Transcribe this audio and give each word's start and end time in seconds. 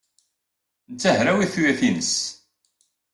Netta 0.91 1.09
hrawit 1.17 1.51
tuyat-nnes. 1.53 2.13